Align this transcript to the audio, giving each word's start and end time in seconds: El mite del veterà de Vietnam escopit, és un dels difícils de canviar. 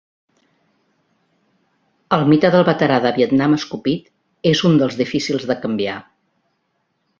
El 2.17 2.25
mite 2.31 2.51
del 2.55 2.65
veterà 2.71 2.97
de 3.05 3.13
Vietnam 3.19 3.55
escopit, 3.59 4.09
és 4.55 4.65
un 4.71 4.81
dels 4.83 5.01
difícils 5.05 5.49
de 5.53 5.61
canviar. 5.67 6.03